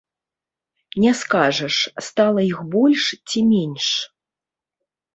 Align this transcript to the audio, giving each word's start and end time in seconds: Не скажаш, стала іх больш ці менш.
Не 1.03 1.11
скажаш, 1.19 1.77
стала 2.07 2.41
іх 2.51 2.59
больш 2.75 3.03
ці 3.29 3.39
менш. 3.55 3.87